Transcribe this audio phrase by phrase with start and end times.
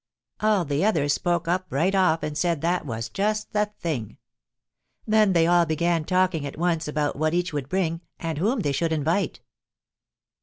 [0.39, 4.17] All the others spoke up right off and said that was just the thing.
[5.05, 8.71] Then they all began talking at once about what each would bring and whom they
[8.71, 9.41] should invite.